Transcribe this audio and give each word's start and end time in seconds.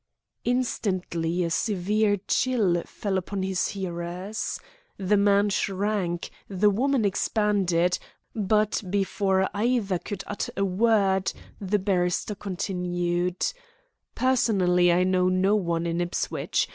Instantly 0.45 1.43
a 1.43 1.51
severe 1.51 2.17
chill 2.27 2.81
fell 2.87 3.19
upon 3.19 3.43
his 3.43 3.67
hearers. 3.67 4.59
The 4.97 5.15
man 5.15 5.49
shrank, 5.49 6.31
the 6.47 6.71
woman 6.71 7.05
expanded, 7.05 7.99
but 8.33 8.81
before 8.89 9.47
either 9.53 9.99
could 9.99 10.23
utter 10.25 10.53
a 10.57 10.65
word, 10.65 11.31
the 11.59 11.77
barrister 11.77 12.33
continued: 12.33 13.45
"Personally, 14.15 14.91
I 14.91 15.03
know 15.03 15.29
no 15.29 15.55
one 15.55 15.85
in 15.85 16.01
Ipswich. 16.01 16.67